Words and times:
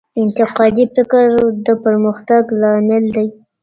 انتقادي 0.21 0.85
فکر 0.95 1.25
د 1.65 1.67
پرمختګ 1.83 2.43
لامل 2.61 3.03
دی. 3.15 3.27